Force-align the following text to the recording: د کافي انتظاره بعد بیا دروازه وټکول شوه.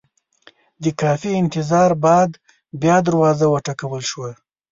د 0.83 0.85
کافي 1.01 1.31
انتظاره 1.41 1.95
بعد 2.05 2.31
بیا 2.81 2.97
دروازه 3.07 3.45
وټکول 3.49 4.01
شوه. 4.11 4.31